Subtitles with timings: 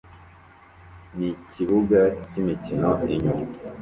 [1.17, 1.99] nikibuga
[2.29, 3.43] cyimikino inyuma